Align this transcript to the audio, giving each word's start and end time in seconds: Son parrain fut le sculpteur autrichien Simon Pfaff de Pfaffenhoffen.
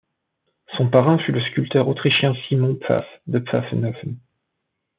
Son 0.77 0.89
parrain 0.89 1.19
fut 1.19 1.31
le 1.31 1.39
sculpteur 1.43 1.87
autrichien 1.87 2.33
Simon 2.47 2.73
Pfaff 2.73 3.05
de 3.27 3.37
Pfaffenhoffen. 3.37 4.17